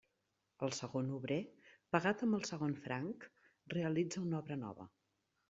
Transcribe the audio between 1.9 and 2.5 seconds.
pagat amb el